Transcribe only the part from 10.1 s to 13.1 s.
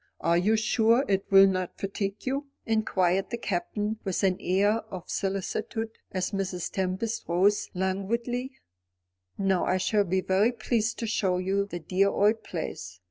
very pleased to show you the dear old place.